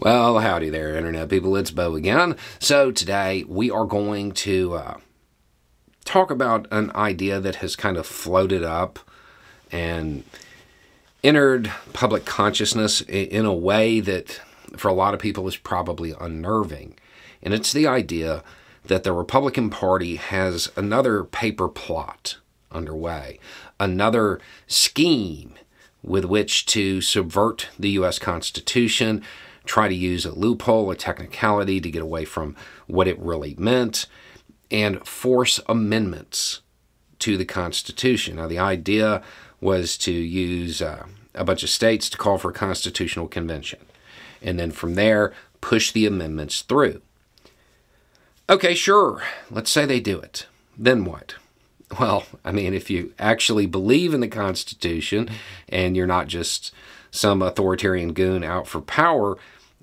Well, 0.00 0.38
howdy 0.38 0.70
there, 0.70 0.96
Internet 0.96 1.28
people. 1.28 1.54
It's 1.56 1.70
Beau 1.70 1.94
again. 1.94 2.34
So, 2.58 2.90
today 2.90 3.44
we 3.46 3.70
are 3.70 3.84
going 3.84 4.32
to 4.32 4.72
uh, 4.72 4.94
talk 6.06 6.30
about 6.30 6.66
an 6.70 6.90
idea 6.94 7.38
that 7.38 7.56
has 7.56 7.76
kind 7.76 7.98
of 7.98 8.06
floated 8.06 8.64
up 8.64 8.98
and 9.70 10.24
entered 11.22 11.70
public 11.92 12.24
consciousness 12.24 13.02
in 13.02 13.44
a 13.44 13.52
way 13.52 14.00
that, 14.00 14.40
for 14.74 14.88
a 14.88 14.94
lot 14.94 15.12
of 15.12 15.20
people, 15.20 15.46
is 15.46 15.58
probably 15.58 16.14
unnerving. 16.18 16.96
And 17.42 17.52
it's 17.52 17.70
the 17.70 17.86
idea 17.86 18.42
that 18.86 19.02
the 19.02 19.12
Republican 19.12 19.68
Party 19.68 20.16
has 20.16 20.72
another 20.76 21.24
paper 21.24 21.68
plot 21.68 22.38
underway, 22.72 23.38
another 23.78 24.40
scheme 24.66 25.56
with 26.02 26.24
which 26.24 26.64
to 26.64 27.02
subvert 27.02 27.68
the 27.78 27.90
U.S. 27.90 28.18
Constitution 28.18 29.22
try 29.64 29.88
to 29.88 29.94
use 29.94 30.24
a 30.24 30.32
loophole, 30.32 30.90
a 30.90 30.96
technicality 30.96 31.80
to 31.80 31.90
get 31.90 32.02
away 32.02 32.24
from 32.24 32.56
what 32.86 33.08
it 33.08 33.18
really 33.18 33.54
meant, 33.58 34.06
and 34.70 35.06
force 35.06 35.60
amendments 35.68 36.60
to 37.18 37.36
the 37.36 37.44
Constitution. 37.44 38.36
Now, 38.36 38.46
the 38.46 38.58
idea 38.58 39.22
was 39.60 39.98
to 39.98 40.12
use 40.12 40.80
uh, 40.80 41.06
a 41.34 41.44
bunch 41.44 41.62
of 41.62 41.70
states 41.70 42.08
to 42.10 42.18
call 42.18 42.38
for 42.38 42.50
a 42.50 42.54
constitutional 42.54 43.28
convention, 43.28 43.80
and 44.42 44.58
then 44.58 44.70
from 44.70 44.94
there, 44.94 45.32
push 45.60 45.92
the 45.92 46.06
amendments 46.06 46.62
through. 46.62 47.02
Okay, 48.48 48.74
sure, 48.74 49.22
let's 49.50 49.70
say 49.70 49.86
they 49.86 50.00
do 50.00 50.18
it. 50.18 50.46
Then 50.76 51.04
what? 51.04 51.34
Well, 51.98 52.24
I 52.44 52.52
mean, 52.52 52.72
if 52.72 52.88
you 52.88 53.12
actually 53.18 53.66
believe 53.66 54.14
in 54.14 54.20
the 54.20 54.28
Constitution 54.28 55.28
and 55.68 55.96
you're 55.96 56.06
not 56.06 56.28
just 56.28 56.72
some 57.10 57.42
authoritarian 57.42 58.12
goon 58.12 58.44
out 58.44 58.66
for 58.66 58.80
power, 58.80 59.36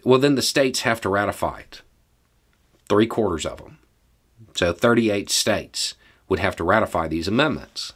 well, 0.04 0.20
then 0.20 0.36
the 0.36 0.41
states 0.41 0.81
have 0.81 1.02
to 1.02 1.09
ratify 1.09 1.59
it. 1.59 1.81
Three 2.88 3.08
quarters 3.08 3.45
of 3.45 3.58
them. 3.58 3.78
So 4.56 4.73
38 4.73 5.30
states 5.30 5.95
would 6.30 6.39
have 6.39 6.55
to 6.58 6.64
ratify 6.64 7.08
these 7.08 7.28
amendments. 7.28 7.94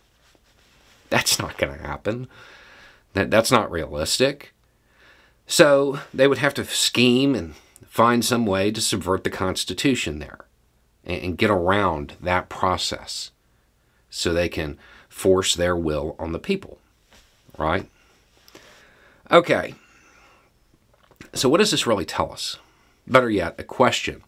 That's 1.09 1.39
not 1.39 1.57
going 1.57 1.77
to 1.77 1.85
happen. 1.85 2.27
That, 3.13 3.31
that's 3.31 3.51
not 3.51 3.71
realistic. 3.71 4.53
So 5.47 5.99
they 6.13 6.27
would 6.27 6.37
have 6.37 6.53
to 6.55 6.65
scheme 6.65 7.35
and 7.35 7.55
find 7.85 8.23
some 8.23 8.45
way 8.45 8.71
to 8.71 8.79
subvert 8.79 9.23
the 9.23 9.29
Constitution 9.29 10.19
there 10.19 10.45
and, 11.03 11.21
and 11.21 11.37
get 11.37 11.49
around 11.49 12.13
that 12.21 12.47
process 12.47 13.31
so 14.09 14.33
they 14.33 14.49
can 14.49 14.77
force 15.09 15.55
their 15.55 15.75
will 15.75 16.15
on 16.17 16.31
the 16.31 16.39
people. 16.39 16.77
Right? 17.57 17.89
Okay. 19.31 19.75
So, 21.33 21.47
what 21.47 21.59
does 21.59 21.71
this 21.71 21.87
really 21.87 22.05
tell 22.05 22.31
us? 22.31 22.57
Better 23.07 23.29
yet, 23.29 23.55
a 23.57 23.63
question. 23.63 24.23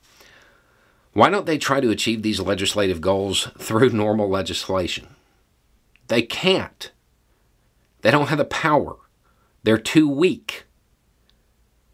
Why 1.11 1.29
don't 1.29 1.45
they 1.45 1.57
try 1.57 1.79
to 1.79 1.91
achieve 1.91 2.21
these 2.21 2.39
legislative 2.39 3.01
goals 3.01 3.49
through 3.57 3.89
normal 3.89 4.29
legislation? 4.29 5.15
They 6.07 6.21
can't. 6.21 6.91
They 8.01 8.11
don't 8.11 8.29
have 8.29 8.37
the 8.37 8.45
power. 8.45 8.97
They're 9.63 9.77
too 9.77 10.09
weak. 10.09 10.65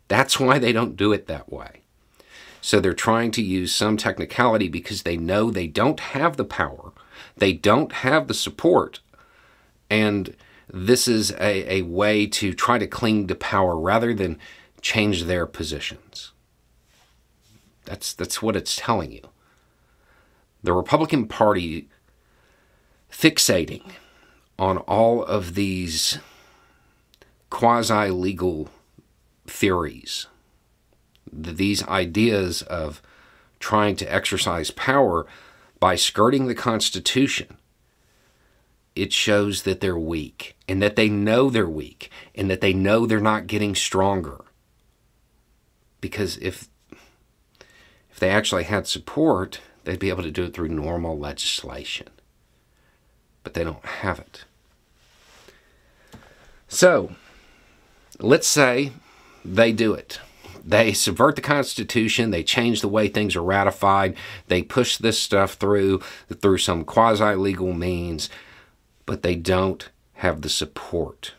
That's 0.08 0.40
why 0.40 0.58
they 0.58 0.72
don't 0.72 0.96
do 0.96 1.12
it 1.12 1.28
that 1.28 1.52
way. 1.52 1.82
So 2.62 2.80
they're 2.80 2.94
trying 2.94 3.32
to 3.32 3.42
use 3.42 3.74
some 3.74 3.98
technicality 3.98 4.68
because 4.68 5.04
they 5.04 5.18
know 5.18 5.50
they 5.50 5.68
don't 5.68 6.00
have 6.00 6.38
the 6.38 6.46
power, 6.46 6.92
they 7.38 7.54
don't 7.54 7.92
have 7.92 8.28
the 8.28 8.34
support, 8.34 9.00
and 9.90 10.36
this 10.72 11.08
is 11.08 11.32
a, 11.32 11.78
a 11.78 11.82
way 11.82 12.28
to 12.28 12.54
try 12.54 12.78
to 12.78 12.88
cling 12.88 13.28
to 13.28 13.36
power 13.36 13.78
rather 13.78 14.14
than 14.14 14.38
change 14.82 15.24
their 15.24 15.46
positions. 15.46 16.32
That's, 17.86 18.14
that's 18.14 18.42
what 18.42 18.56
it's 18.56 18.76
telling 18.76 19.12
you. 19.12 19.30
The 20.62 20.74
Republican 20.74 21.28
Party 21.28 21.90
fixating 23.12 23.94
on 24.60 24.78
all 24.80 25.24
of 25.24 25.56
these 25.56 26.20
quasi 27.50 28.10
legal 28.10 28.70
theories, 29.48 30.28
these 31.32 31.86
ideas 31.88 32.62
of 32.64 33.02
trying 33.60 33.96
to 33.96 34.14
exercise 34.14 34.72
power 34.72 35.26
by 35.80 35.96
skirting 35.96 36.48
the 36.48 36.56
Constitution, 36.56 37.58
it 38.96 39.14
shows 39.14 39.64
that 39.64 39.82
they're 39.82 39.98
weak 39.98 40.58
and 40.68 40.82
that 40.82 40.96
they 40.96 41.10
know 41.10 41.50
they're 41.50 41.70
weak 41.70 42.12
and 42.36 42.50
that 42.50 42.62
they 42.62 42.74
know 42.74 43.06
they're 43.06 43.20
not 43.20 43.48
getting 43.48 43.76
stronger 43.76 44.44
because 46.02 46.38
if 46.38 46.68
if 48.12 48.20
they 48.20 48.30
actually 48.30 48.64
had 48.64 48.88
support, 48.88 49.62
they'd 49.84 50.00
be 50.00 50.10
able 50.10 50.24
to 50.24 50.32
do 50.32 50.44
it 50.44 50.54
through 50.54 50.70
normal 50.70 51.18
legislation. 51.18 52.10
But 53.44 53.54
they 53.54 53.64
don't 53.64 53.86
have 53.86 54.20
it. 54.20 54.44
So, 56.68 57.16
let's 58.20 58.48
say 58.48 58.92
they 59.46 59.72
do 59.72 59.94
it. 59.94 60.20
They 60.66 60.92
subvert 60.94 61.36
the 61.36 61.42
Constitution, 61.42 62.32
they 62.32 62.44
change 62.44 62.82
the 62.82 62.90
way 62.90 63.08
things 63.08 63.36
are 63.36 63.44
ratified, 63.44 64.16
they 64.48 64.62
push 64.62 64.98
this 64.98 65.18
stuff 65.18 65.54
through 65.54 66.02
through 66.42 66.58
some 66.58 66.84
quasi 66.84 67.36
legal 67.36 67.74
means, 67.74 68.30
but 69.10 69.24
they 69.24 69.34
don't 69.34 69.90
have 70.14 70.44
the 70.44 70.50
support. 70.50 71.34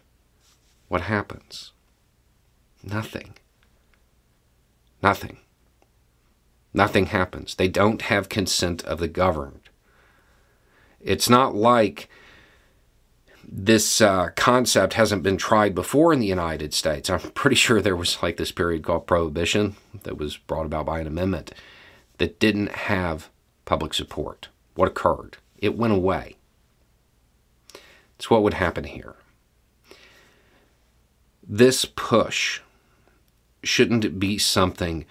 What 0.88 1.02
happens? 1.02 1.70
Nothing. 2.82 3.34
Nothing. 5.00 5.36
Nothing 6.74 7.06
happens. 7.06 7.54
They 7.54 7.68
don't 7.68 8.02
have 8.02 8.28
consent 8.28 8.82
of 8.82 8.98
the 8.98 9.06
governed. 9.06 9.68
It's 11.00 11.28
not 11.28 11.54
like 11.54 12.08
this 13.46 14.00
uh, 14.00 14.30
concept 14.34 14.94
hasn't 14.94 15.22
been 15.22 15.36
tried 15.36 15.72
before 15.72 16.12
in 16.12 16.18
the 16.18 16.26
United 16.26 16.74
States. 16.74 17.08
I'm 17.08 17.20
pretty 17.20 17.54
sure 17.54 17.80
there 17.80 17.94
was 17.94 18.20
like 18.20 18.36
this 18.36 18.50
period 18.50 18.82
called 18.82 19.06
Prohibition 19.06 19.76
that 20.02 20.18
was 20.18 20.36
brought 20.36 20.66
about 20.66 20.86
by 20.86 20.98
an 20.98 21.06
amendment 21.06 21.54
that 22.18 22.40
didn't 22.40 22.72
have 22.72 23.30
public 23.64 23.94
support. 23.94 24.48
What 24.74 24.88
occurred? 24.88 25.36
It 25.56 25.78
went 25.78 25.92
away. 25.92 26.34
It's 28.20 28.28
what 28.28 28.42
would 28.42 28.52
happen 28.52 28.84
here. 28.84 29.14
This 31.42 31.86
push 31.86 32.60
shouldn't 33.64 34.18
be 34.18 34.36
something 34.36 35.06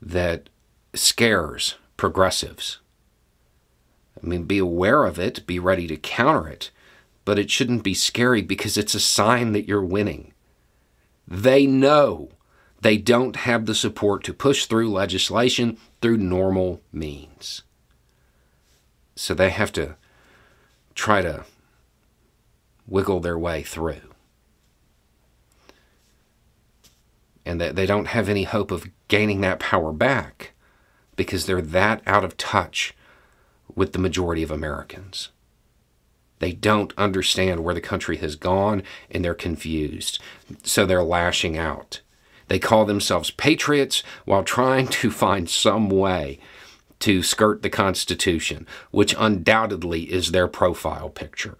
that 0.00 0.48
scares 0.94 1.74
progressives? 1.96 2.78
I 4.16 4.24
mean, 4.24 4.44
be 4.44 4.58
aware 4.58 5.06
of 5.06 5.18
it, 5.18 5.44
be 5.44 5.58
ready 5.58 5.88
to 5.88 5.96
counter 5.96 6.46
it, 6.46 6.70
but 7.24 7.36
it 7.36 7.50
shouldn't 7.50 7.82
be 7.82 7.94
scary 7.94 8.42
because 8.42 8.76
it's 8.76 8.94
a 8.94 9.00
sign 9.00 9.50
that 9.54 9.66
you're 9.66 9.82
winning. 9.82 10.32
They 11.26 11.66
know 11.66 12.28
they 12.80 12.96
don't 12.96 13.34
have 13.34 13.66
the 13.66 13.74
support 13.74 14.22
to 14.22 14.32
push 14.32 14.66
through 14.66 14.92
legislation 14.92 15.78
through 16.00 16.18
normal 16.18 16.80
means. 16.92 17.62
So 19.16 19.34
they 19.34 19.50
have 19.50 19.72
to 19.72 19.96
try 20.94 21.22
to 21.22 21.44
wiggle 22.92 23.20
their 23.20 23.38
way 23.38 23.62
through. 23.62 24.12
and 27.44 27.60
that 27.60 27.76
they 27.76 27.86
don't 27.86 28.06
have 28.06 28.28
any 28.28 28.44
hope 28.44 28.70
of 28.70 28.88
gaining 29.08 29.40
that 29.40 29.58
power 29.58 29.92
back 29.92 30.52
because 31.16 31.46
they're 31.46 31.60
that 31.60 32.02
out 32.06 32.24
of 32.24 32.36
touch 32.36 32.94
with 33.74 33.92
the 33.92 33.98
majority 33.98 34.42
of 34.42 34.50
Americans. 34.50 35.30
They 36.38 36.52
don't 36.52 36.92
understand 36.98 37.60
where 37.60 37.74
the 37.74 37.80
country 37.80 38.16
has 38.18 38.36
gone 38.36 38.82
and 39.10 39.24
they're 39.24 39.34
confused, 39.34 40.18
so 40.62 40.84
they're 40.84 41.02
lashing 41.02 41.56
out. 41.56 42.00
They 42.48 42.58
call 42.58 42.84
themselves 42.84 43.30
patriots 43.30 44.02
while 44.24 44.44
trying 44.44 44.88
to 44.88 45.10
find 45.10 45.48
some 45.48 45.88
way 45.88 46.38
to 47.00 47.22
skirt 47.22 47.62
the 47.62 47.70
Constitution, 47.70 48.66
which 48.90 49.14
undoubtedly 49.18 50.12
is 50.12 50.30
their 50.30 50.48
profile 50.48 51.08
picture. 51.08 51.56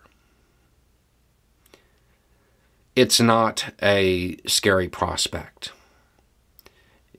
It's 2.94 3.20
not 3.20 3.72
a 3.82 4.36
scary 4.46 4.86
prospect. 4.86 5.72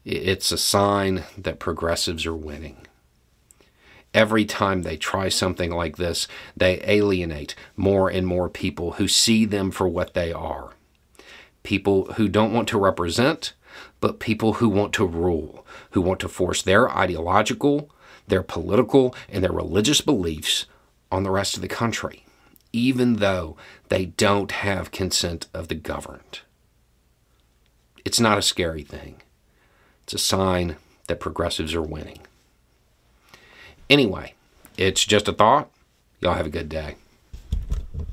It's 0.06 0.52
a 0.52 0.58
sign 0.58 1.24
that 1.36 1.58
progressives 1.58 2.28
are 2.28 2.36
winning. 2.36 2.86
Every 4.14 4.46
time 4.46 4.84
they 4.84 4.98
try 4.98 5.30
something 5.30 5.72
like 5.72 5.98
this, 5.98 6.28
they 6.56 6.80
alienate 6.84 7.56
more 7.76 8.08
and 8.08 8.28
more 8.28 8.50
people 8.50 8.94
who 8.94 9.08
see 9.08 9.46
them 9.46 9.72
for 9.72 9.88
what 9.88 10.14
they 10.14 10.32
are. 10.32 10.74
People 11.64 12.06
who 12.14 12.28
don't 12.28 12.54
want 12.54 12.68
to 12.68 12.78
represent, 12.78 13.54
but 14.00 14.20
people 14.20 14.54
who 14.54 14.70
want 14.70 14.94
to 14.94 15.08
rule, 15.08 15.66
who 15.92 16.02
want 16.02 16.20
to 16.20 16.28
force 16.28 16.62
their 16.62 16.88
ideological, 16.92 17.90
their 18.28 18.44
political, 18.44 19.16
and 19.28 19.44
their 19.44 19.52
religious 19.52 20.02
beliefs 20.02 20.68
on 21.12 21.24
the 21.24 21.32
rest 21.32 21.56
of 21.56 21.64
the 21.64 21.68
country 21.68 22.24
even 22.74 23.18
though 23.18 23.56
they 23.90 24.06
don't 24.06 24.52
have 24.52 24.92
consent 24.92 25.48
of 25.54 25.68
the 25.68 25.76
governed. 25.76 26.42
It's 28.04 28.20
not 28.20 28.38
a 28.38 28.42
scary 28.42 28.84
thing. 28.84 29.22
It's 30.04 30.14
a 30.14 30.18
sign 30.18 30.76
that 31.08 31.20
progressives 31.20 31.74
are 31.74 31.82
winning. 31.82 32.20
Anyway, 33.90 34.34
it's 34.78 35.06
just 35.06 35.28
a 35.28 35.34
thought. 35.34 35.70
Y'all 36.20 36.34
have 36.34 36.48
a 36.48 36.50
good 36.50 36.68
day. 36.68 36.96